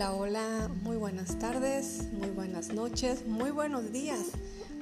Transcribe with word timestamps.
Hola, 0.00 0.14
hola, 0.14 0.70
muy 0.82 0.96
buenas 0.96 1.38
tardes, 1.38 2.04
muy 2.14 2.30
buenas 2.30 2.72
noches, 2.72 3.26
muy 3.26 3.50
buenos 3.50 3.92
días. 3.92 4.28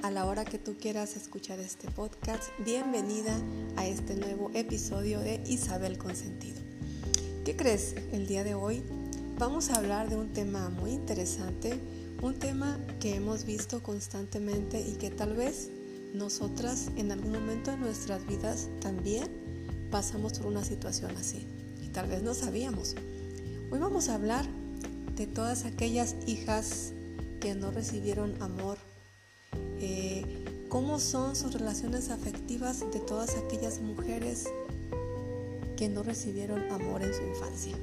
A 0.01 0.11
la 0.11 0.25
hora 0.25 0.45
que 0.45 0.57
tú 0.57 0.77
quieras 0.79 1.17
escuchar 1.17 1.59
este 1.59 1.91
podcast, 1.91 2.43
bienvenida 2.63 3.37
a 3.75 3.85
este 3.85 4.15
nuevo 4.15 4.49
episodio 4.53 5.19
de 5.19 5.43
Isabel 5.45 5.97
Consentido. 5.97 6.61
¿Qué 7.43 7.53
crees? 7.57 7.95
El 8.13 8.27
día 8.27 8.45
de 8.45 8.55
hoy 8.55 8.81
vamos 9.37 9.71
a 9.71 9.75
hablar 9.75 10.09
de 10.09 10.15
un 10.15 10.29
tema 10.29 10.69
muy 10.69 10.91
interesante, 10.91 11.77
un 12.21 12.35
tema 12.35 12.79
que 13.01 13.15
hemos 13.15 13.43
visto 13.43 13.83
constantemente 13.83 14.79
y 14.79 14.93
que 14.93 15.09
tal 15.09 15.35
vez 15.35 15.69
nosotras 16.13 16.91
en 16.95 17.11
algún 17.11 17.33
momento 17.33 17.71
de 17.71 17.77
nuestras 17.77 18.25
vidas 18.25 18.69
también 18.79 19.27
pasamos 19.91 20.39
por 20.39 20.45
una 20.45 20.63
situación 20.63 21.11
así 21.17 21.45
y 21.83 21.89
tal 21.89 22.07
vez 22.07 22.23
no 22.23 22.33
sabíamos. 22.33 22.95
Hoy 23.69 23.79
vamos 23.79 24.07
a 24.07 24.15
hablar 24.15 24.45
de 25.19 25.27
todas 25.27 25.65
aquellas 25.65 26.15
hijas 26.27 26.93
que 27.41 27.53
no 27.53 27.71
recibieron 27.71 28.41
amor, 28.41 28.77
eh, 29.81 30.23
cómo 30.69 30.97
son 30.97 31.35
sus 31.35 31.53
relaciones 31.53 32.09
afectivas 32.09 32.89
de 32.93 33.01
todas 33.01 33.35
aquellas 33.35 33.81
mujeres 33.81 34.45
que 35.75 35.89
no 35.89 36.03
recibieron 36.03 36.71
amor 36.71 37.03
en 37.03 37.13
su 37.13 37.21
infancia. 37.21 37.75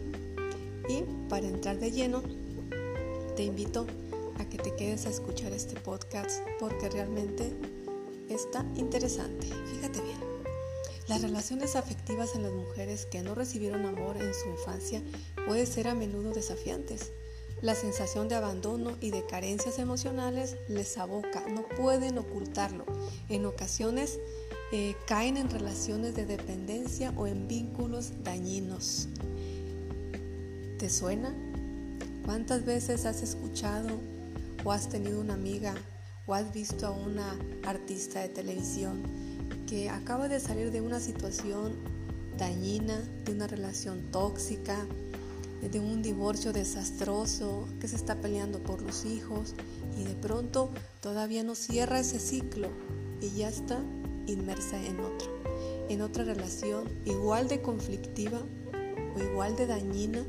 Y 0.89 1.03
para 1.29 1.47
entrar 1.47 1.79
de 1.79 1.93
lleno, 1.93 2.23
te 3.37 3.45
invito 3.45 3.87
a 4.39 4.47
que 4.47 4.57
te 4.57 4.75
quedes 4.75 5.05
a 5.05 5.11
escuchar 5.11 5.53
este 5.53 5.79
podcast 5.79 6.41
porque 6.59 6.89
realmente 6.89 7.53
está 8.31 8.65
interesante. 8.77 9.47
Fíjate 9.75 10.01
bien. 10.01 10.21
Las 11.07 11.21
relaciones 11.21 11.77
afectivas 11.77 12.35
en 12.35 12.45
las 12.45 12.53
mujeres 12.53 13.05
que 13.05 13.23
no 13.23 13.35
recibieron 13.35 13.85
amor 13.85 14.17
en 14.17 14.33
su 14.33 14.49
infancia 14.49 15.03
pueden 15.47 15.67
ser 15.67 15.89
a 15.89 15.95
menudo 15.95 16.33
desafiantes. 16.33 17.13
La 17.63 17.75
sensación 17.75 18.29
de 18.29 18.35
abandono 18.35 18.99
y 19.01 19.11
de 19.11 19.25
carencias 19.25 19.79
emocionales 19.79 20.57
les 20.69 20.99
aboca, 20.99 21.43
no 21.49 21.67
pueden 21.67 22.19
ocultarlo. 22.19 22.85
En 23.31 23.47
ocasiones 23.47 24.19
eh, 24.73 24.95
caen 25.07 25.39
en 25.39 25.49
relaciones 25.49 26.15
de 26.15 26.27
dependencia 26.27 27.15
o 27.17 27.27
en 27.27 27.49
vínculos 27.49 28.13
dañinos. 28.23 29.09
¿Te 30.79 30.91
suena? 30.91 31.35
¿Cuántas 32.27 32.67
veces 32.67 33.07
has 33.07 33.23
escuchado 33.23 33.89
o 34.63 34.73
has 34.73 34.91
tenido 34.91 35.19
una 35.19 35.35
amiga 35.35 35.75
o 36.27 36.35
has 36.35 36.53
visto 36.53 36.87
a 36.87 36.91
una 36.91 37.39
artista 37.65 38.21
de 38.21 38.29
televisión 38.29 39.03
que 39.67 39.89
acaba 39.89 40.29
de 40.29 40.41
salir 40.41 40.71
de 40.73 40.83
una 40.83 41.01
situación 41.01 41.73
dañina, 42.37 43.01
de 43.25 43.33
una 43.33 43.47
relación 43.47 44.03
tóxica, 44.13 44.77
de 45.63 45.81
un 45.81 46.03
divorcio 46.03 46.53
desastroso, 46.53 47.67
que 47.81 47.89
se 47.89 47.97
está 47.97 48.21
peleando 48.21 48.61
por 48.61 48.83
los 48.83 49.05
hijos 49.05 49.55
y 49.99 50.05
de 50.05 50.15
pronto 50.15 50.71
todavía 51.01 51.43
no 51.43 51.55
cierra 51.55 52.01
ese 52.01 52.21
ciclo 52.21 52.69
y 53.21 53.31
ya 53.31 53.49
está 53.49 53.81
inmersa 54.27 54.81
en 54.85 55.01
otro, 55.01 55.29
en 55.89 56.01
otra 56.03 56.25
relación 56.25 56.85
igual 57.05 57.49
de 57.49 57.63
conflictiva 57.63 58.41
o 59.15 59.21
igual 59.21 59.57
de 59.57 59.67
dañina 59.67 60.25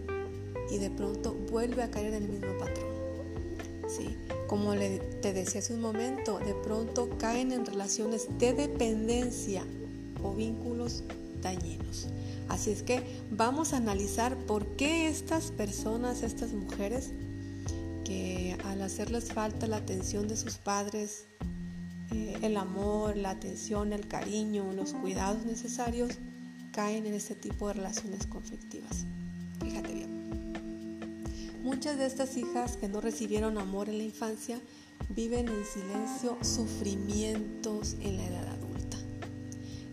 y 0.71 0.77
de 0.77 0.89
pronto 0.89 1.33
vuelve 1.51 1.83
a 1.83 1.91
caer 1.91 2.13
en 2.13 2.23
el 2.23 2.29
mismo 2.29 2.57
patrón. 2.57 2.87
¿Sí? 3.87 4.17
Como 4.47 4.73
te 4.73 5.33
decía 5.33 5.59
hace 5.59 5.73
un 5.73 5.81
momento, 5.81 6.39
de 6.39 6.53
pronto 6.53 7.09
caen 7.17 7.51
en 7.51 7.65
relaciones 7.65 8.27
de 8.37 8.53
dependencia 8.53 9.63
o 10.23 10.33
vínculos 10.33 11.03
dañinos. 11.41 12.07
Así 12.49 12.71
es 12.71 12.83
que 12.83 13.03
vamos 13.29 13.73
a 13.73 13.77
analizar 13.77 14.37
por 14.37 14.65
qué 14.75 15.07
estas 15.07 15.51
personas, 15.51 16.23
estas 16.23 16.53
mujeres, 16.53 17.11
que 18.05 18.57
al 18.63 18.81
hacerles 18.81 19.33
falta 19.33 19.67
la 19.67 19.77
atención 19.77 20.27
de 20.27 20.37
sus 20.37 20.55
padres, 20.55 21.25
eh, 22.11 22.37
el 22.41 22.55
amor, 22.55 23.17
la 23.17 23.31
atención, 23.31 23.91
el 23.91 24.07
cariño, 24.07 24.71
los 24.71 24.93
cuidados 24.93 25.45
necesarios, 25.45 26.11
caen 26.71 27.05
en 27.05 27.13
este 27.13 27.35
tipo 27.35 27.67
de 27.67 27.73
relaciones 27.73 28.25
conflictivas. 28.27 29.05
Fíjate 29.61 29.93
bien. 29.93 30.07
Muchas 31.63 31.97
de 31.97 32.05
estas 32.05 32.37
hijas 32.37 32.77
que 32.77 32.87
no 32.87 33.01
recibieron 33.01 33.57
amor 33.57 33.89
en 33.89 33.97
la 33.97 34.05
infancia 34.05 34.61
viven 35.09 35.49
en 35.49 35.65
silencio 35.65 36.37
sufrimientos 36.41 37.97
en 37.99 38.17
la 38.17 38.25
edad 38.25 38.47
adulta. 38.47 38.97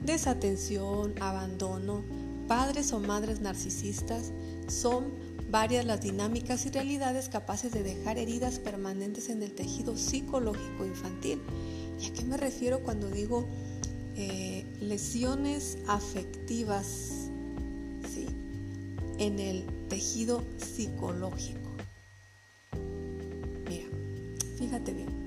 Desatención, 0.04 1.14
abandono, 1.20 2.04
padres 2.46 2.92
o 2.92 3.00
madres 3.00 3.40
narcisistas 3.40 4.32
son 4.68 5.12
varias 5.50 5.84
las 5.84 6.00
dinámicas 6.00 6.66
y 6.66 6.70
realidades 6.70 7.28
capaces 7.28 7.72
de 7.72 7.82
dejar 7.82 8.18
heridas 8.18 8.58
permanentes 8.58 9.28
en 9.28 9.42
el 9.42 9.52
tejido 9.52 9.96
psicológico 9.96 10.84
infantil. 10.84 11.40
¿Y 12.00 12.06
a 12.06 12.12
qué 12.12 12.24
me 12.24 12.36
refiero 12.36 12.80
cuando 12.80 13.08
digo 13.08 13.46
eh, 14.16 14.66
lesiones 14.80 15.78
afectivas 15.86 17.30
en 19.18 19.38
el 19.38 19.64
tejido 19.88 20.42
psicológico? 20.56 21.70
Mira, 23.68 23.86
fíjate 24.58 24.92
bien. 24.92 25.23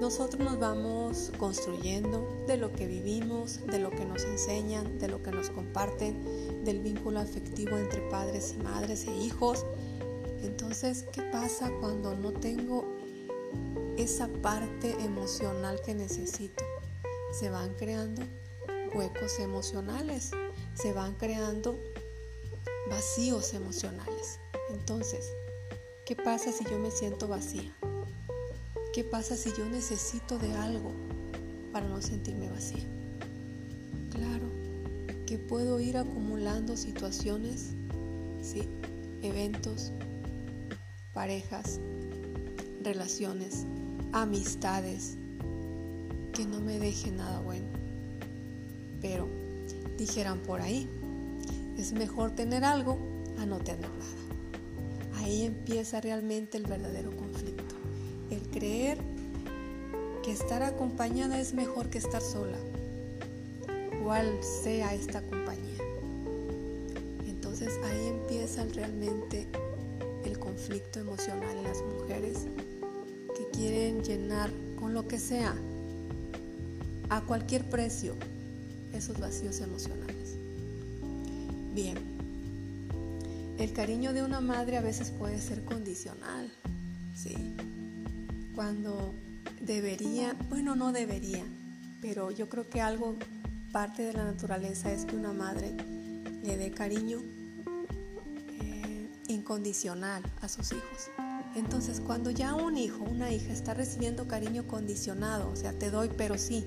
Nosotros 0.00 0.44
nos 0.44 0.58
vamos 0.58 1.32
construyendo 1.38 2.44
de 2.46 2.58
lo 2.58 2.70
que 2.70 2.86
vivimos, 2.86 3.64
de 3.66 3.78
lo 3.78 3.90
que 3.90 4.04
nos 4.04 4.24
enseñan, 4.24 4.98
de 4.98 5.08
lo 5.08 5.22
que 5.22 5.30
nos 5.30 5.48
comparten, 5.48 6.64
del 6.64 6.80
vínculo 6.80 7.18
afectivo 7.18 7.78
entre 7.78 8.02
padres 8.10 8.54
y 8.54 8.62
madres 8.62 9.06
e 9.06 9.16
hijos. 9.16 9.64
Entonces, 10.42 11.06
¿qué 11.12 11.22
pasa 11.22 11.70
cuando 11.80 12.14
no 12.14 12.32
tengo 12.32 12.84
esa 13.96 14.28
parte 14.28 14.94
emocional 15.02 15.80
que 15.82 15.94
necesito? 15.94 16.62
Se 17.32 17.48
van 17.48 17.72
creando 17.74 18.22
huecos 18.94 19.38
emocionales, 19.38 20.30
se 20.74 20.92
van 20.92 21.14
creando 21.14 21.80
vacíos 22.90 23.54
emocionales. 23.54 24.40
Entonces, 24.68 25.32
¿qué 26.04 26.16
pasa 26.16 26.52
si 26.52 26.64
yo 26.64 26.78
me 26.78 26.90
siento 26.90 27.28
vacía? 27.28 27.74
¿Qué 28.96 29.04
pasa 29.04 29.36
si 29.36 29.50
yo 29.50 29.66
necesito 29.66 30.38
de 30.38 30.54
algo 30.54 30.90
para 31.70 31.86
no 31.86 32.00
sentirme 32.00 32.48
vacía? 32.48 32.86
Claro 34.08 34.46
que 35.26 35.36
puedo 35.38 35.78
ir 35.80 35.98
acumulando 35.98 36.78
situaciones, 36.78 37.74
¿sí? 38.40 38.66
eventos, 39.20 39.92
parejas, 41.12 41.78
relaciones, 42.82 43.66
amistades, 44.12 45.18
que 46.32 46.46
no 46.46 46.60
me 46.60 46.78
dejen 46.78 47.18
nada 47.18 47.40
bueno. 47.40 47.68
Pero, 49.02 49.28
dijeran 49.98 50.38
por 50.38 50.62
ahí, 50.62 50.88
es 51.76 51.92
mejor 51.92 52.30
tener 52.30 52.64
algo 52.64 52.96
a 53.36 53.44
no 53.44 53.58
tener 53.58 53.90
nada. 53.90 55.18
Ahí 55.18 55.42
empieza 55.42 56.00
realmente 56.00 56.56
el 56.56 56.64
verdadero 56.64 57.14
conflicto 57.14 57.65
el 58.30 58.42
creer 58.50 58.98
que 60.22 60.32
estar 60.32 60.62
acompañada 60.62 61.38
es 61.40 61.54
mejor 61.54 61.88
que 61.88 61.98
estar 61.98 62.22
sola, 62.22 62.58
cual 64.02 64.26
sea 64.42 64.94
esta 64.94 65.22
compañía. 65.22 65.78
Entonces 67.26 67.72
ahí 67.84 68.08
empieza 68.08 68.64
realmente 68.64 69.46
el 70.24 70.38
conflicto 70.38 71.00
emocional 71.00 71.56
en 71.56 71.64
las 71.64 71.82
mujeres 71.82 72.46
que 73.36 73.46
quieren 73.56 74.02
llenar 74.02 74.50
con 74.78 74.94
lo 74.94 75.06
que 75.06 75.18
sea, 75.18 75.54
a 77.08 77.20
cualquier 77.20 77.68
precio, 77.68 78.14
esos 78.92 79.18
vacíos 79.18 79.60
emocionales. 79.60 80.36
Bien, 81.72 81.96
el 83.58 83.72
cariño 83.72 84.12
de 84.12 84.22
una 84.22 84.40
madre 84.40 84.76
a 84.76 84.80
veces 84.80 85.10
puede 85.10 85.40
ser 85.40 85.64
condicional, 85.64 86.50
sí, 87.14 87.36
cuando 88.56 89.14
debería, 89.60 90.34
bueno, 90.48 90.74
no 90.74 90.90
debería, 90.90 91.44
pero 92.00 92.30
yo 92.30 92.48
creo 92.48 92.68
que 92.68 92.80
algo 92.80 93.14
parte 93.70 94.02
de 94.02 94.14
la 94.14 94.24
naturaleza 94.24 94.90
es 94.90 95.04
que 95.04 95.14
una 95.14 95.34
madre 95.34 95.76
le 96.42 96.56
dé 96.56 96.70
cariño 96.70 97.18
eh, 98.62 99.08
incondicional 99.28 100.22
a 100.40 100.48
sus 100.48 100.72
hijos. 100.72 101.10
Entonces, 101.54 102.00
cuando 102.00 102.30
ya 102.30 102.54
un 102.54 102.78
hijo, 102.78 103.04
una 103.04 103.30
hija 103.30 103.52
está 103.52 103.74
recibiendo 103.74 104.26
cariño 104.26 104.66
condicionado, 104.66 105.50
o 105.50 105.56
sea, 105.56 105.74
te 105.74 105.90
doy 105.90 106.10
pero 106.16 106.38
sí, 106.38 106.64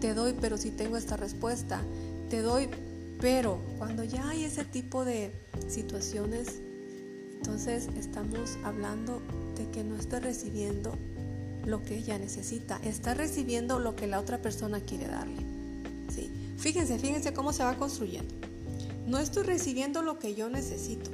te 0.00 0.14
doy 0.14 0.34
pero 0.40 0.56
si 0.56 0.70
tengo 0.70 0.96
esta 0.96 1.18
respuesta, 1.18 1.82
te 2.30 2.40
doy 2.40 2.70
pero, 3.20 3.60
cuando 3.76 4.04
ya 4.04 4.26
hay 4.30 4.44
ese 4.44 4.64
tipo 4.64 5.04
de 5.04 5.32
situaciones, 5.68 6.60
entonces 7.36 7.88
estamos 7.98 8.56
hablando 8.64 9.20
de 9.56 9.70
que 9.70 9.84
no 9.84 9.96
está 9.96 10.20
recibiendo 10.20 10.96
lo 11.70 11.82
que 11.82 11.96
ella 11.96 12.18
necesita, 12.18 12.80
está 12.84 13.14
recibiendo 13.14 13.78
lo 13.78 13.94
que 13.96 14.06
la 14.06 14.18
otra 14.18 14.42
persona 14.42 14.80
quiere 14.80 15.06
darle. 15.06 15.42
¿sí? 16.12 16.30
Fíjense, 16.58 16.98
fíjense 16.98 17.32
cómo 17.32 17.52
se 17.52 17.62
va 17.62 17.76
construyendo. 17.76 18.34
No 19.06 19.18
estoy 19.18 19.44
recibiendo 19.44 20.02
lo 20.02 20.18
que 20.18 20.34
yo 20.34 20.50
necesito, 20.50 21.10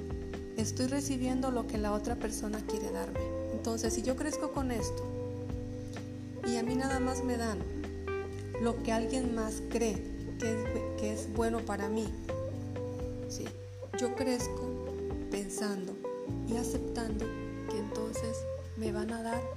estoy 0.57 0.87
recibiendo 0.87 1.51
lo 1.51 1.67
que 1.67 1.79
la 1.79 1.93
otra 1.93 2.17
persona 2.17 2.59
quiere 2.67 2.91
darme. 2.91 3.21
Entonces, 3.53 3.93
si 3.93 4.03
yo 4.03 4.17
crezco 4.17 4.53
con 4.53 4.71
esto 4.71 5.05
y 6.47 6.57
a 6.57 6.63
mí 6.63 6.75
nada 6.75 7.01
más 7.01 7.23
me 7.23 7.37
dan 7.37 7.59
lo 8.61 8.83
que 8.83 8.93
alguien 8.93 9.35
más 9.35 9.63
cree 9.69 10.03
que 10.39 10.53
es, 10.53 11.01
que 11.01 11.13
es 11.13 11.33
bueno 11.35 11.61
para 11.61 11.89
mí, 11.89 12.07
¿sí? 13.29 13.45
yo 13.99 14.15
crezco 14.15 14.63
pensando 15.31 15.95
y 16.49 16.57
aceptando 16.57 17.25
que 17.71 17.79
entonces 17.79 18.37
me 18.77 18.93
van 18.93 19.13
a 19.13 19.23
dar 19.23 19.56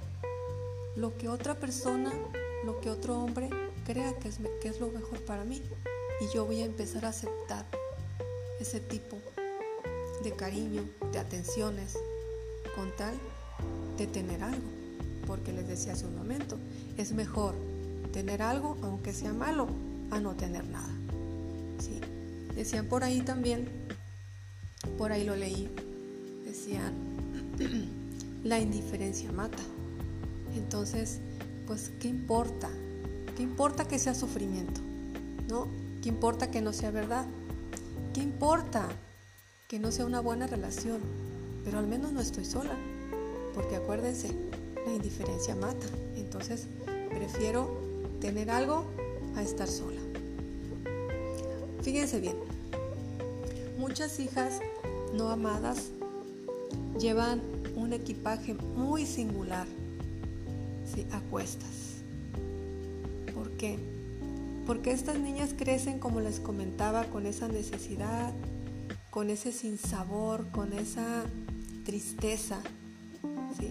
lo 0.96 1.16
que 1.16 1.28
otra 1.28 1.54
persona, 1.54 2.12
lo 2.64 2.80
que 2.80 2.90
otro 2.90 3.18
hombre 3.18 3.48
crea 3.84 4.12
que 4.18 4.28
es, 4.28 4.80
lo 4.80 4.88
mejor 4.88 5.20
para 5.20 5.44
mí. 5.44 5.62
Y 6.20 6.34
yo 6.34 6.44
voy 6.44 6.62
a 6.62 6.66
empezar 6.66 7.04
a 7.04 7.10
aceptar 7.10 7.66
ese 8.60 8.80
tipo 8.80 9.16
de 10.22 10.32
cariño, 10.32 10.84
de 11.12 11.18
atenciones, 11.18 11.96
con 12.74 12.94
tal 12.96 13.14
de 13.96 14.06
tener 14.06 14.42
algo. 14.42 14.68
Porque 15.26 15.52
les 15.52 15.68
decía 15.68 15.92
hace 15.92 16.06
un 16.06 16.16
momento, 16.16 16.58
es 16.96 17.12
mejor 17.12 17.54
tener 18.12 18.42
algo, 18.42 18.76
aunque 18.82 19.12
sea 19.12 19.32
malo, 19.32 19.68
a 20.10 20.20
no 20.20 20.34
tener 20.34 20.66
nada. 20.66 20.92
¿Sí? 21.78 22.00
Decían 22.54 22.86
por 22.86 23.04
ahí 23.04 23.22
también, 23.22 23.68
por 24.98 25.12
ahí 25.12 25.24
lo 25.24 25.36
leí, 25.36 25.68
decían, 26.44 26.94
la 28.44 28.58
indiferencia 28.58 29.30
mata. 29.32 29.62
Entonces, 30.56 31.18
pues, 31.66 31.90
¿qué 32.00 32.08
importa? 32.08 32.68
¿Qué 33.36 33.42
importa 33.42 33.86
que 33.86 33.98
sea 33.98 34.14
sufrimiento? 34.14 34.80
¿No? 35.48 35.68
¿Qué 36.02 36.08
importa 36.08 36.50
que 36.50 36.60
no 36.60 36.72
sea 36.72 36.90
verdad? 36.90 37.26
¿Qué 38.14 38.20
importa 38.20 38.88
que 39.68 39.78
no 39.78 39.92
sea 39.92 40.04
una 40.04 40.20
buena 40.20 40.46
relación? 40.46 41.00
Pero 41.64 41.78
al 41.78 41.86
menos 41.86 42.12
no 42.12 42.20
estoy 42.20 42.44
sola. 42.44 42.76
Porque 43.54 43.76
acuérdense, 43.76 44.30
la 44.86 44.92
indiferencia 44.92 45.54
mata. 45.54 45.86
Entonces, 46.16 46.66
prefiero 47.10 47.70
tener 48.20 48.50
algo 48.50 48.84
a 49.36 49.42
estar 49.42 49.68
sola. 49.68 50.00
Fíjense 51.82 52.20
bien, 52.20 52.36
muchas 53.78 54.20
hijas 54.20 54.60
no 55.14 55.30
amadas 55.30 55.90
llevan 56.98 57.40
un 57.74 57.92
equipaje 57.92 58.54
muy 58.54 59.06
singular 59.06 59.66
si 60.92 61.06
acuestas. 61.12 62.02
¿Por 63.34 63.50
qué? 63.52 63.78
Porque 64.66 64.92
estas 64.92 65.18
niñas 65.18 65.54
crecen, 65.56 65.98
como 65.98 66.20
les 66.20 66.40
comentaba, 66.40 67.04
con 67.04 67.26
esa 67.26 67.48
necesidad, 67.48 68.32
con 69.10 69.30
ese 69.30 69.52
sinsabor, 69.52 70.48
con 70.50 70.72
esa 70.72 71.24
tristeza. 71.84 72.60
¿sí? 73.58 73.70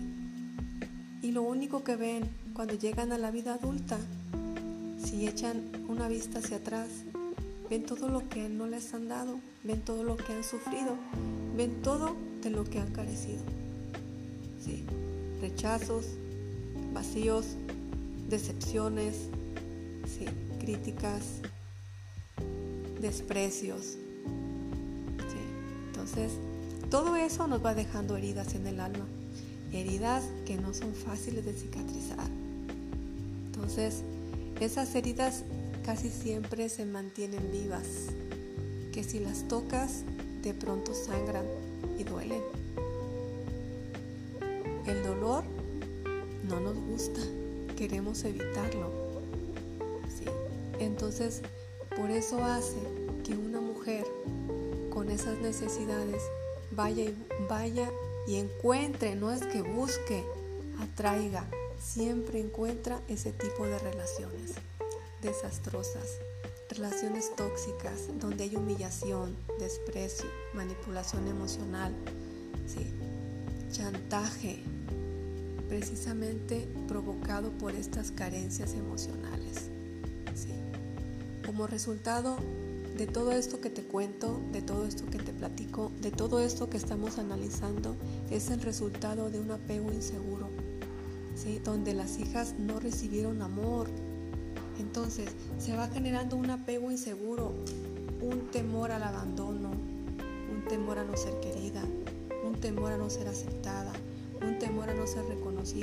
Y 1.21 1.31
lo 1.31 1.43
único 1.43 1.83
que 1.83 1.95
ven 1.95 2.29
cuando 2.53 2.75
llegan 2.75 3.11
a 3.11 3.17
la 3.17 3.31
vida 3.31 3.53
adulta, 3.53 3.97
si 5.03 5.27
echan 5.27 5.85
una 5.87 6.07
vista 6.07 6.39
hacia 6.39 6.57
atrás, 6.57 6.87
ven 7.69 7.85
todo 7.85 8.09
lo 8.09 8.27
que 8.27 8.49
no 8.49 8.67
les 8.67 8.93
han 8.93 9.07
dado, 9.07 9.39
ven 9.63 9.81
todo 9.81 10.03
lo 10.03 10.17
que 10.17 10.33
han 10.33 10.43
sufrido, 10.43 10.95
ven 11.55 11.81
todo 11.81 12.15
de 12.41 12.49
lo 12.49 12.63
que 12.63 12.79
han 12.79 12.91
carecido. 12.91 13.43
¿sí? 14.63 14.83
Rechazos, 15.41 16.05
vacíos, 16.93 17.45
decepciones, 18.29 19.15
¿sí? 20.05 20.25
críticas, 20.59 21.41
desprecios. 23.01 23.97
¿sí? 25.17 25.39
Entonces, 25.87 26.33
todo 26.89 27.15
eso 27.15 27.47
nos 27.47 27.63
va 27.63 27.73
dejando 27.73 28.17
heridas 28.17 28.55
en 28.55 28.67
el 28.67 28.79
alma, 28.79 29.05
heridas 29.71 30.23
que 30.45 30.57
no 30.57 30.73
son 30.73 30.93
fáciles 30.93 31.45
de 31.45 31.53
cicatrizar. 31.53 32.27
Entonces, 33.45 34.03
esas 34.59 34.93
heridas 34.95 35.43
casi 35.85 36.09
siempre 36.09 36.69
se 36.69 36.85
mantienen 36.85 37.51
vivas, 37.51 38.07
que 38.91 39.03
si 39.03 39.19
las 39.19 39.47
tocas, 39.47 40.03
de 40.41 40.53
pronto 40.53 40.93
sangran 40.93 41.45
y 41.97 42.03
duelen. 42.03 42.41
El 44.85 45.03
dolor 45.03 45.43
no 46.49 46.59
nos 46.59 46.75
gusta, 46.75 47.21
queremos 47.77 48.23
evitarlo. 48.25 48.91
Entonces, 50.79 51.41
por 51.95 52.09
eso 52.09 52.43
hace 52.43 52.77
que 53.23 53.35
una 53.35 53.59
mujer 53.59 54.05
con 54.89 55.11
esas 55.11 55.37
necesidades 55.39 56.21
vaya 56.71 57.03
y, 57.03 57.15
vaya 57.49 57.89
y 58.27 58.35
encuentre, 58.35 59.15
no 59.15 59.31
es 59.31 59.45
que 59.45 59.61
busque, 59.61 60.23
atraiga, 60.79 61.45
siempre 61.79 62.39
encuentra 62.39 62.99
ese 63.07 63.31
tipo 63.31 63.65
de 63.65 63.77
relaciones 63.79 64.53
desastrosas, 65.21 66.19
relaciones 66.69 67.35
tóxicas 67.35 68.07
donde 68.19 68.45
hay 68.45 68.55
humillación, 68.55 69.35
desprecio, 69.59 70.29
manipulación 70.53 71.27
emocional, 71.27 71.93
chantaje, 73.71 74.63
precisamente 75.69 76.67
provocado 76.87 77.51
por 77.51 77.75
estas 77.75 78.11
carencias 78.11 78.73
emocionales. 78.73 79.69
Como 81.45 81.67
resultado 81.67 82.37
de 82.97 83.07
todo 83.07 83.31
esto 83.31 83.59
que 83.59 83.69
te 83.69 83.83
cuento, 83.83 84.39
de 84.51 84.61
todo 84.61 84.85
esto 84.85 85.05
que 85.05 85.17
te 85.17 85.31
platico, 85.31 85.91
de 86.01 86.11
todo 86.11 86.41
esto 86.41 86.69
que 86.69 86.77
estamos 86.77 87.17
analizando, 87.17 87.95
es 88.29 88.49
el 88.49 88.61
resultado 88.61 89.29
de 89.29 89.39
un 89.39 89.51
apego 89.51 89.91
inseguro, 89.91 90.49
donde 91.63 91.93
las 91.93 92.19
hijas 92.19 92.55
no 92.59 92.79
recibieron 92.79 93.41
amor. 93.41 93.87
Entonces 94.79 95.29
se 95.57 95.75
va 95.75 95.87
generando 95.87 96.35
un 96.35 96.49
apego 96.49 96.91
inseguro, 96.91 97.53
un 98.21 98.51
temor 98.51 98.91
al 98.91 99.03
abandono, 99.03 99.71
un 99.71 100.63
temor 100.67 100.99
a 100.99 101.03
no 101.03 101.17
ser 101.17 101.39
querida, 101.39 101.83
un 102.45 102.59
temor 102.59 102.91
a 102.91 102.97
no 102.97 103.09
ser 103.09 103.27
aceptada, 103.27 103.91
un 104.41 104.59
temor 104.59 104.89
a 104.89 104.93
no 104.93 105.07
ser 105.07 105.25
reconocida. 105.25 105.48
Si 105.65 105.81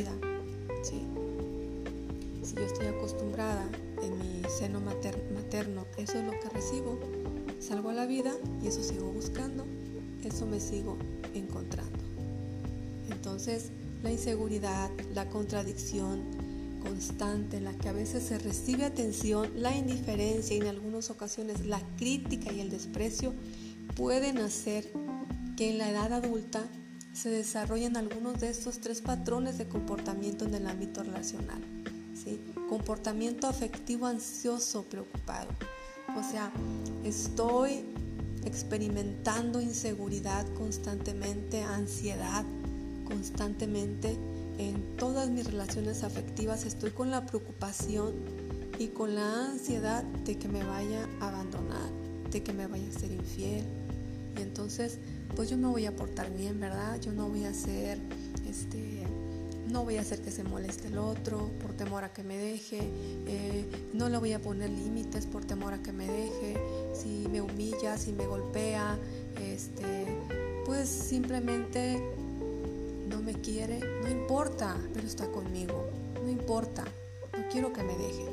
yo 2.54 2.62
estoy 2.62 2.86
acostumbrada 2.86 3.68
en 4.02 4.18
mi 4.18 4.42
seno 4.48 4.80
materno, 4.80 5.86
eso 5.98 6.18
es 6.18 6.24
lo 6.24 6.32
que 6.32 6.48
recibo. 6.48 6.98
Salgo 7.60 7.90
a 7.90 7.94
la 7.94 8.06
vida 8.06 8.32
y 8.62 8.68
eso 8.68 8.82
sigo 8.82 9.10
buscando, 9.10 9.64
eso 10.24 10.46
me 10.46 10.60
sigo 10.60 10.96
encontrando. 11.34 11.98
Entonces, 13.10 13.70
la 14.02 14.12
inseguridad, 14.12 14.90
la 15.14 15.28
contradicción 15.28 16.22
constante 16.80 17.56
en 17.56 17.64
la 17.64 17.72
que 17.72 17.88
a 17.88 17.92
veces 17.92 18.22
se 18.22 18.38
recibe 18.38 18.84
atención, 18.84 19.50
la 19.56 19.76
indiferencia 19.76 20.56
y 20.56 20.60
en 20.60 20.68
algunas 20.68 21.10
ocasiones 21.10 21.66
la 21.66 21.80
crítica 21.96 22.52
y 22.52 22.60
el 22.60 22.70
desprecio 22.70 23.34
pueden 23.96 24.38
hacer 24.38 24.90
que 25.56 25.70
en 25.70 25.78
la 25.78 25.90
edad 25.90 26.12
adulta 26.12 26.64
se 27.16 27.30
desarrollen 27.30 27.96
algunos 27.96 28.40
de 28.40 28.50
estos 28.50 28.78
tres 28.78 29.00
patrones 29.00 29.56
de 29.56 29.66
comportamiento 29.66 30.44
en 30.44 30.54
el 30.54 30.66
ámbito 30.66 31.02
relacional. 31.02 31.60
Comportamiento 32.68 33.46
afectivo 33.46 34.06
ansioso 34.06 34.82
preocupado. 34.82 35.48
O 36.16 36.22
sea, 36.22 36.50
estoy 37.04 37.84
experimentando 38.44 39.60
inseguridad 39.60 40.44
constantemente, 40.54 41.62
ansiedad 41.62 42.44
constantemente 43.04 44.16
en 44.58 44.96
todas 44.96 45.30
mis 45.30 45.46
relaciones 45.46 46.02
afectivas. 46.02 46.64
Estoy 46.64 46.90
con 46.90 47.10
la 47.10 47.24
preocupación 47.24 48.14
y 48.78 48.88
con 48.88 49.14
la 49.14 49.46
ansiedad 49.46 50.02
de 50.02 50.36
que 50.36 50.48
me 50.48 50.64
vaya 50.64 51.08
a 51.20 51.28
abandonar, 51.28 51.90
de 52.30 52.42
que 52.42 52.52
me 52.52 52.66
vaya 52.66 52.88
a 52.88 52.98
ser 52.98 53.12
infiel. 53.12 53.64
Y 54.36 54.42
entonces, 54.42 54.98
pues 55.36 55.50
yo 55.50 55.56
no 55.56 55.70
voy 55.70 55.86
a 55.86 55.94
portar 55.94 56.34
bien, 56.34 56.58
¿verdad? 56.58 56.98
Yo 57.00 57.12
no 57.12 57.28
voy 57.28 57.44
a 57.44 57.54
ser 57.54 57.98
este 58.48 59.06
no 59.68 59.84
voy 59.84 59.96
a 59.96 60.00
hacer 60.00 60.22
que 60.22 60.30
se 60.30 60.44
moleste 60.44 60.88
el 60.88 60.98
otro 60.98 61.50
por 61.60 61.72
temor 61.72 62.04
a 62.04 62.12
que 62.12 62.22
me 62.22 62.38
deje, 62.38 62.78
eh, 63.26 63.64
no 63.92 64.08
le 64.08 64.16
voy 64.18 64.32
a 64.32 64.40
poner 64.40 64.70
límites 64.70 65.26
por 65.26 65.44
temor 65.44 65.74
a 65.74 65.82
que 65.82 65.92
me 65.92 66.06
deje, 66.06 66.56
si 66.94 67.26
me 67.30 67.40
humilla, 67.40 67.98
si 67.98 68.12
me 68.12 68.26
golpea, 68.26 68.96
este, 69.42 70.06
pues 70.64 70.88
simplemente 70.88 72.00
no 73.08 73.20
me 73.20 73.34
quiere, 73.34 73.80
no 74.02 74.08
importa, 74.08 74.76
pero 74.94 75.06
está 75.06 75.26
conmigo, 75.26 75.90
no 76.22 76.30
importa, 76.30 76.84
no 77.36 77.48
quiero 77.50 77.72
que 77.72 77.82
me 77.82 77.96
deje. 77.96 78.24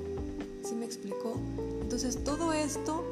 ¿Sí 0.64 0.76
me 0.76 0.86
explicó? 0.86 1.40
Entonces 1.82 2.24
todo 2.24 2.54
esto 2.54 3.04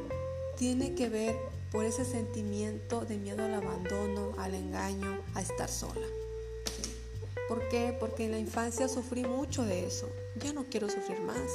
tiene 0.58 0.94
que 0.94 1.10
ver 1.10 1.36
por 1.72 1.86
ese 1.86 2.06
sentimiento 2.06 3.02
de 3.02 3.18
miedo 3.18 3.44
al 3.44 3.54
abandono, 3.54 4.34
al 4.38 4.56
engaño, 4.56 5.20
a 5.34 5.42
estar 5.42 5.70
sola. 5.70 6.08
¿Por 7.48 7.68
qué? 7.70 7.96
Porque 8.00 8.26
en 8.26 8.32
la 8.32 8.40
infancia 8.40 8.88
sufrí 8.88 9.24
mucho 9.24 9.64
de 9.64 9.86
eso. 9.86 10.10
Ya 10.40 10.54
no 10.54 10.66
quiero 10.66 10.90
sufrir 10.90 11.22
más, 11.22 11.50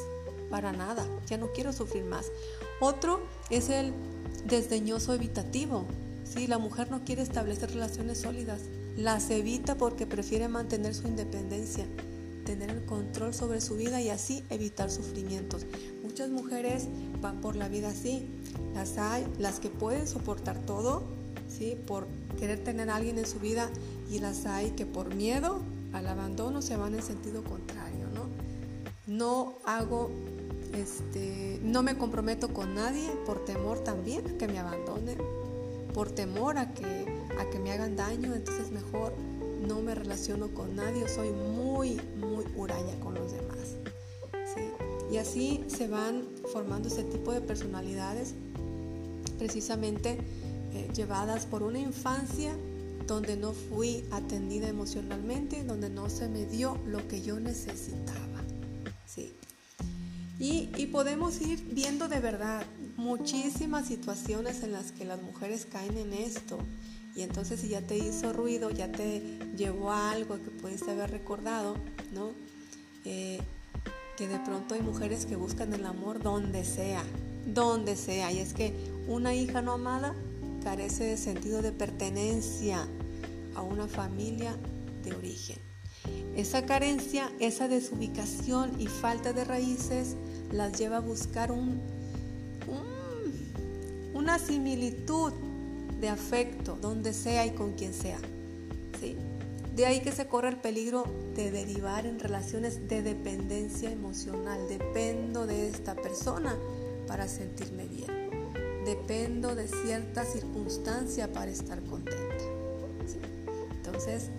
para 0.51 0.73
nada, 0.73 1.07
ya 1.27 1.39
no 1.39 1.53
quiero 1.53 1.73
sufrir 1.73 2.05
más. 2.05 2.31
Otro 2.81 3.21
es 3.51 3.71
el 3.71 3.93
desdeñoso 4.45 5.15
evitativo, 5.15 5.87
Sí, 6.27 6.47
la 6.47 6.59
mujer 6.59 6.91
no 6.91 7.05
quiere 7.05 7.23
establecer 7.23 7.71
relaciones 7.71 8.19
sólidas, 8.19 8.63
las 8.97 9.31
evita 9.31 9.77
porque 9.77 10.07
prefiere 10.07 10.49
mantener 10.49 10.95
su 10.95 11.07
independencia, 11.07 11.87
tener 12.45 12.71
el 12.71 12.85
control 12.85 13.33
sobre 13.33 13.61
su 13.61 13.77
vida 13.77 14.01
y 14.01 14.11
así 14.11 14.45
evitar 14.51 14.91
sufrimientos. 14.91 15.67
Muchas 16.07 16.31
mujeres 16.31 16.87
van 17.21 17.41
por 17.41 17.57
la 17.57 17.69
vida 17.69 17.89
así. 17.89 18.29
Las 18.75 18.97
hay, 18.97 19.27
las 19.41 19.59
que 19.59 19.71
pueden 19.71 20.07
soportar 20.07 20.57
todo, 20.65 21.03
¿sí? 21.49 21.77
por 21.85 22.07
querer 22.39 22.63
tener 22.63 22.91
a 22.91 22.97
alguien 22.97 23.19
en 23.19 23.27
su 23.27 23.41
vida 23.41 23.69
y 24.09 24.21
las 24.21 24.47
hay 24.47 24.71
que 24.71 24.87
por 24.87 25.17
miedo 25.17 25.61
al 25.93 26.07
abandono 26.07 26.63
se 26.63 26.77
van 26.77 26.95
en 26.95 27.03
sentido 27.03 27.43
contrario. 27.43 28.07
No, 28.15 28.29
no 29.09 29.55
hago 29.65 30.11
este, 30.75 31.59
no 31.65 31.83
me 31.83 31.99
comprometo 31.99 32.55
con 32.55 32.77
nadie 32.77 33.11
por 33.27 33.45
temor 33.45 33.81
también 33.81 34.29
a 34.29 34.39
que 34.39 34.47
me 34.47 34.61
abandonen, 34.61 35.19
por 35.93 36.13
temor 36.13 36.57
a 36.57 36.73
que, 36.73 37.07
a 37.41 37.51
que 37.51 37.59
me 37.59 37.73
hagan 37.73 37.97
daño, 37.97 38.33
entonces 38.33 38.71
mejor 38.71 39.13
no 39.67 39.81
me 39.81 39.95
relaciono 39.95 40.55
con 40.55 40.77
nadie, 40.77 41.09
soy 41.09 41.31
muy, 41.31 42.01
muy 42.17 42.45
huraña 42.55 42.95
con 43.01 43.15
los 43.15 43.33
demás. 43.33 43.57
Y 45.11 45.19
así 45.19 45.65
se 45.69 45.89
van 45.89 46.25
formando 46.53 46.89
ese 46.89 47.05
tipo 47.05 47.33
de 47.33 47.41
personalidades 47.41 48.35
precisamente 49.39 50.19
eh, 50.73 50.89
llevadas 50.95 51.47
por 51.47 51.63
una 51.63 51.79
infancia 51.79 52.53
donde 53.07 53.37
no 53.37 53.53
fui 53.53 54.05
atendida 54.11 54.69
emocionalmente, 54.69 55.65
donde 55.65 55.89
no 55.89 56.11
se 56.11 56.29
me 56.29 56.45
dio 56.47 56.79
lo 56.87 57.07
que 57.07 57.23
yo 57.23 57.39
necesitaba. 57.39 58.43
¿sí? 59.07 59.33
Y, 60.39 60.87
podemos 60.87 61.41
ir 61.41 61.63
viendo 61.73 62.09
de 62.09 62.21
verdad 62.21 62.65
muchísimas 62.97 63.87
situaciones 63.87 64.63
en 64.63 64.73
las 64.73 64.93
que 64.93 65.05
las 65.05 65.23
mujeres 65.23 65.67
caen 65.71 65.97
en 65.97 66.13
esto. 66.13 66.59
Y 67.15 67.23
entonces 67.23 67.61
si 67.61 67.69
ya 67.69 67.81
te 67.81 67.97
hizo 67.97 68.33
ruido, 68.33 68.71
ya 68.71 68.91
te 68.93 69.39
llevó 69.57 69.93
a 69.93 70.11
algo 70.11 70.37
que 70.37 70.51
pudiste 70.51 70.91
haber 70.91 71.11
recordado, 71.11 71.77
¿no? 72.13 72.33
Eh, 73.05 73.41
que 74.17 74.29
de 74.29 74.39
pronto 74.39 74.75
hay 74.75 74.83
mujeres 74.83 75.27
que 75.27 75.37
buscan 75.37 75.73
el 75.75 75.85
amor 75.85 76.23
donde 76.23 76.65
sea, 76.65 77.05
donde 77.47 77.97
sea. 77.97 78.33
Y 78.33 78.39
es 78.39 78.55
que 78.55 78.73
una 79.07 79.35
hija 79.35 79.63
no 79.63 79.73
amada 79.73 80.15
carece 80.65 81.05
de 81.05 81.17
sentido 81.17 81.63
de 81.63 81.73
pertenencia 81.73 82.89
a 83.55 83.63
una 83.63 83.87
familia 83.87 84.57
de 85.05 85.15
origen. 85.15 85.59
Esa 86.35 86.67
carencia, 86.67 87.31
esa 87.41 87.69
desubicación 87.69 88.81
y 88.81 88.87
falta 88.87 89.33
de 89.33 89.45
raíces 89.45 90.17
las 90.53 90.79
lleva 90.79 90.99
a 90.99 91.01
buscar 91.01 91.53
un, 91.53 91.81
una 94.15 94.39
similitud 94.39 95.33
de 96.01 96.09
afecto 96.09 96.79
donde 96.81 97.13
sea 97.13 97.47
y 97.47 97.51
con 97.51 97.73
quien 97.73 97.95
sea. 97.95 98.19
De 99.77 99.85
ahí 99.85 100.01
que 100.01 100.11
se 100.11 100.27
corre 100.27 100.49
el 100.49 100.57
peligro 100.57 101.05
de 101.35 101.51
derivar 101.51 102.07
en 102.07 102.19
relaciones 102.19 102.89
de 102.89 103.03
dependencia 103.03 103.91
emocional. 103.91 104.59
Dependo 104.71 105.47
de 105.47 105.69
esta 105.69 105.95
persona 105.95 106.57
para 107.07 107.29
sentirme 107.29 107.87
bien. 107.87 108.55
Dependo 108.87 109.55
de 109.55 109.69
cierta 109.69 110.25
circunstancia 110.25 111.31
para 111.31 111.51
estar 111.51 111.83
contenta. 111.83 112.45
Entonces, 113.85 114.31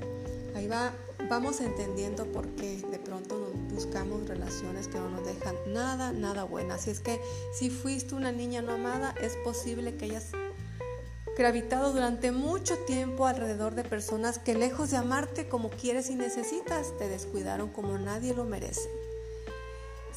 ahí 0.56 0.68
va 0.68 0.92
vamos 1.30 1.62
entendiendo 1.62 2.26
por 2.32 2.48
qué 2.56 2.78
de 2.90 3.00
pronto 3.00 3.52
buscamos 3.70 4.28
relaciones 4.28 4.88
que 4.88 4.98
no 4.98 5.10
nos 5.10 5.26
dejan 5.26 5.56
nada, 5.68 6.12
nada 6.12 6.44
buenas. 6.44 6.82
Así 6.82 6.92
es 6.92 7.00
que 7.00 7.20
si 7.54 7.70
fuiste 7.70 8.16
una 8.16 8.32
niña 8.32 8.62
no 8.62 8.74
amada, 8.74 9.14
es 9.22 9.36
posible 9.38 9.96
que 9.96 10.06
hayas 10.06 10.32
gravitado 11.38 11.94
durante 11.94 12.32
mucho 12.32 12.76
tiempo 12.88 13.28
alrededor 13.28 13.76
de 13.76 13.84
personas 13.84 14.40
que 14.40 14.56
lejos 14.56 14.90
de 14.90 14.98
amarte 14.98 15.48
como 15.48 15.70
quieres 15.70 16.10
y 16.10 16.16
necesitas, 16.16 16.98
te 16.98 17.08
descuidaron 17.08 17.70
como 17.70 17.98
nadie 18.00 18.34
lo 18.34 18.44
merece. 18.44 18.90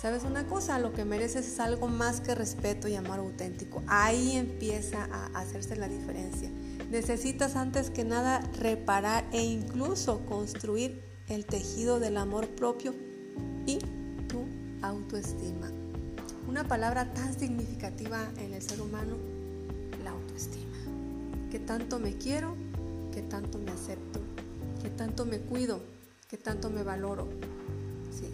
¿Sabes 0.00 0.24
una 0.24 0.46
cosa? 0.46 0.78
Lo 0.78 0.94
que 0.94 1.04
mereces 1.04 1.46
es 1.46 1.60
algo 1.60 1.86
más 1.86 2.22
que 2.22 2.34
respeto 2.34 2.88
y 2.88 2.94
amor 2.94 3.18
auténtico. 3.18 3.82
Ahí 3.86 4.34
empieza 4.38 5.04
a 5.12 5.26
hacerse 5.38 5.76
la 5.76 5.88
diferencia. 5.88 6.50
Necesitas 6.90 7.54
antes 7.54 7.90
que 7.90 8.02
nada 8.02 8.40
reparar 8.58 9.26
e 9.30 9.42
incluso 9.42 10.24
construir 10.24 11.02
el 11.28 11.44
tejido 11.44 12.00
del 12.00 12.16
amor 12.16 12.48
propio 12.48 12.94
y 13.66 13.78
tu 14.26 14.46
autoestima. 14.80 15.70
Una 16.48 16.66
palabra 16.66 17.12
tan 17.12 17.38
significativa 17.38 18.26
en 18.38 18.54
el 18.54 18.62
ser 18.62 18.80
humano, 18.80 19.18
la 20.02 20.12
autoestima. 20.12 20.69
Que 21.50 21.58
tanto 21.58 21.98
me 21.98 22.16
quiero, 22.16 22.54
que 23.12 23.22
tanto 23.22 23.58
me 23.58 23.70
acepto, 23.70 24.20
que 24.82 24.90
tanto 24.90 25.26
me 25.26 25.40
cuido, 25.40 25.80
que 26.28 26.36
tanto 26.36 26.70
me 26.70 26.82
valoro, 26.82 27.28
sí, 28.12 28.32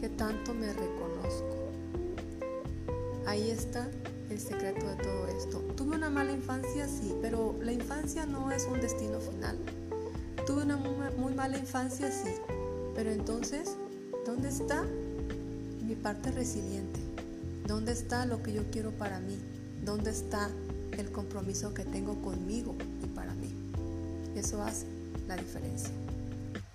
que 0.00 0.08
tanto 0.08 0.52
me 0.52 0.72
reconozco. 0.72 1.56
Ahí 3.26 3.50
está 3.50 3.88
el 4.30 4.40
secreto 4.40 4.86
de 4.88 4.96
todo 4.96 5.26
esto. 5.28 5.58
Tuve 5.76 5.96
una 5.96 6.10
mala 6.10 6.32
infancia, 6.32 6.88
sí, 6.88 7.14
pero 7.22 7.56
la 7.62 7.72
infancia 7.72 8.26
no 8.26 8.50
es 8.50 8.66
un 8.66 8.80
destino 8.80 9.20
final. 9.20 9.56
Tuve 10.46 10.62
una 10.64 10.76
muy, 10.76 11.34
mala 11.34 11.58
infancia, 11.58 12.10
sí, 12.10 12.30
pero 12.94 13.12
entonces, 13.12 13.76
¿dónde 14.26 14.48
está 14.48 14.84
mi 15.86 15.94
parte 15.94 16.32
resiliente? 16.32 16.98
¿Dónde 17.66 17.92
está 17.92 18.26
lo 18.26 18.42
que 18.42 18.52
yo 18.52 18.62
quiero 18.72 18.90
para 18.90 19.20
mí? 19.20 19.38
¿Dónde 19.84 20.10
está 20.10 20.50
el 21.00 21.10
compromiso 21.12 21.74
que 21.74 21.84
tengo 21.84 22.20
conmigo 22.22 22.76
y 23.02 23.06
para 23.08 23.34
mí? 23.34 23.54
Eso 24.36 24.62
hace 24.62 24.86
la 25.26 25.36
diferencia. 25.36 25.90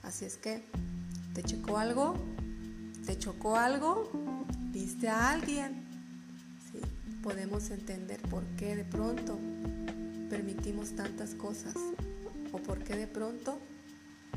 Así 0.04 0.26
es 0.26 0.38
que, 0.38 0.64
¿te 1.34 1.44
chocó 1.44 1.78
algo? 1.78 2.16
¿Te 3.06 3.18
chocó 3.18 3.56
algo? 3.56 4.10
¿Viste 4.72 5.08
a 5.08 5.32
alguien? 5.32 5.86
podemos 7.26 7.72
entender 7.72 8.22
por 8.30 8.44
qué 8.56 8.76
de 8.76 8.86
pronto 8.86 9.40
permitimos 10.30 10.92
tantas 10.92 11.34
cosas 11.34 11.74
o 12.52 12.60
por 12.60 12.84
qué 12.84 12.96
de 12.96 13.08
pronto 13.08 13.58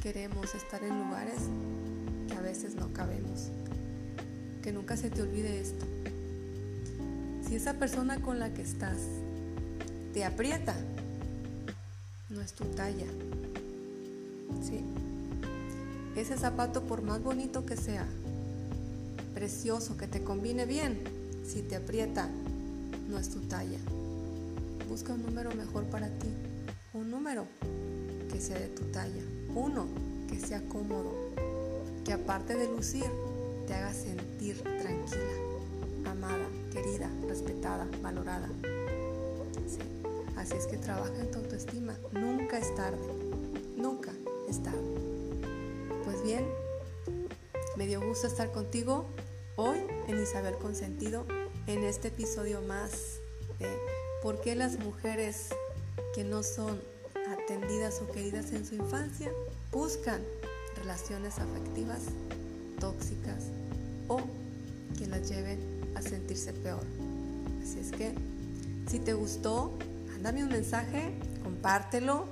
queremos 0.02 0.54
estar 0.54 0.82
en 0.82 0.98
lugares 0.98 1.38
que 2.28 2.34
a 2.34 2.40
veces 2.40 2.76
no 2.76 2.90
cabemos. 2.94 3.50
Que 4.62 4.72
nunca 4.72 4.96
se 4.96 5.10
te 5.10 5.20
olvide 5.20 5.60
esto. 5.60 5.84
Si 7.46 7.56
esa 7.56 7.74
persona 7.74 8.22
con 8.22 8.38
la 8.38 8.54
que 8.54 8.62
estás 8.62 8.96
te 10.18 10.24
aprieta, 10.24 10.74
no 12.28 12.40
es 12.40 12.52
tu 12.52 12.64
talla. 12.64 13.06
¿Sí? 14.60 14.80
Ese 16.16 16.36
zapato, 16.36 16.82
por 16.82 17.02
más 17.02 17.22
bonito 17.22 17.64
que 17.64 17.76
sea, 17.76 18.04
precioso, 19.32 19.96
que 19.96 20.08
te 20.08 20.24
combine 20.24 20.66
bien, 20.66 20.98
si 21.46 21.62
te 21.62 21.76
aprieta, 21.76 22.28
no 23.08 23.16
es 23.16 23.30
tu 23.30 23.42
talla. 23.42 23.78
Busca 24.88 25.12
un 25.12 25.22
número 25.22 25.54
mejor 25.54 25.84
para 25.84 26.08
ti, 26.08 26.34
un 26.94 27.12
número 27.12 27.46
que 28.28 28.40
sea 28.40 28.58
de 28.58 28.70
tu 28.70 28.86
talla, 28.86 29.22
uno 29.54 29.86
que 30.28 30.40
sea 30.40 30.60
cómodo, 30.68 31.14
que 32.04 32.12
aparte 32.12 32.56
de 32.56 32.66
lucir, 32.66 33.06
te 33.68 33.74
haga 33.74 33.94
sentir 33.94 34.60
tranquila, 34.62 36.10
amada, 36.10 36.48
querida, 36.72 37.08
respetada, 37.28 37.86
valorada. 38.02 38.48
Así 40.38 40.54
es 40.54 40.66
que 40.66 40.76
trabaja 40.76 41.18
en 41.18 41.32
tu 41.32 41.38
autoestima, 41.40 41.98
nunca 42.12 42.58
es 42.58 42.72
tarde, 42.76 42.98
nunca 43.76 44.12
es 44.48 44.62
tarde. 44.62 44.78
Pues 46.04 46.22
bien, 46.22 46.46
me 47.76 47.88
dio 47.88 48.00
gusto 48.00 48.28
estar 48.28 48.52
contigo 48.52 49.04
hoy 49.56 49.78
en 50.06 50.22
Isabel 50.22 50.54
Consentido 50.54 51.26
en 51.66 51.82
este 51.82 52.08
episodio 52.08 52.62
más 52.62 53.18
de 53.58 53.68
por 54.22 54.40
qué 54.40 54.54
las 54.54 54.78
mujeres 54.78 55.48
que 56.14 56.22
no 56.22 56.44
son 56.44 56.80
atendidas 57.28 58.00
o 58.00 58.10
queridas 58.12 58.52
en 58.52 58.64
su 58.64 58.76
infancia 58.76 59.32
buscan 59.72 60.22
relaciones 60.76 61.36
afectivas 61.40 62.02
tóxicas 62.78 63.46
o 64.06 64.20
que 64.96 65.08
las 65.08 65.28
lleven 65.28 65.58
a 65.96 66.00
sentirse 66.00 66.52
peor. 66.52 66.84
Así 67.60 67.80
es 67.80 67.90
que 67.90 68.14
si 68.88 69.00
te 69.00 69.14
gustó, 69.14 69.76
mándame 70.18 70.42
un 70.42 70.50
mensaje, 70.50 71.12
compártelo. 71.44 72.26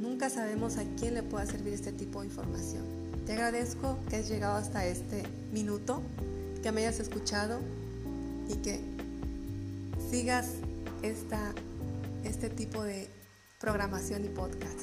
Nunca 0.00 0.30
sabemos 0.30 0.78
a 0.78 0.84
quién 0.98 1.14
le 1.14 1.22
pueda 1.22 1.44
servir 1.44 1.74
este 1.74 1.92
tipo 1.92 2.20
de 2.20 2.26
información. 2.28 2.84
Te 3.26 3.32
agradezco 3.32 3.98
que 4.08 4.16
has 4.16 4.28
llegado 4.28 4.56
hasta 4.56 4.86
este 4.86 5.22
minuto 5.52 6.02
que 6.62 6.72
me 6.72 6.80
hayas 6.82 7.00
escuchado 7.00 7.60
y 8.48 8.56
que 8.56 8.80
sigas 10.10 10.48
esta, 11.02 11.52
este 12.22 12.48
tipo 12.48 12.84
de 12.84 13.08
programación 13.58 14.24
y 14.24 14.28
podcast. 14.28 14.80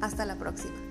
Hasta 0.00 0.24
la 0.24 0.36
próxima. 0.36 0.83